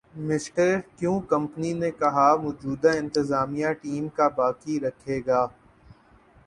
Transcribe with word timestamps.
mister 0.27 0.69
Kevin 0.97 1.19
company 1.29 1.71
نے 1.73 1.89
کہا 1.99 2.27
موجودہ 2.43 2.91
انتظامیہ 2.97 3.71
ٹیم 3.81 4.07
کا 4.17 4.27
باقی 4.37 4.79
رکھے 4.79 5.19
گا 5.27 5.45